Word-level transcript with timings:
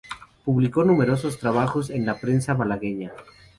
Publicó 0.45 0.83
numerosos 0.83 1.37
trabajos 1.37 1.91
en 1.91 2.07
la 2.07 2.19
prensa 2.19 2.55
malagueña. 2.55 3.11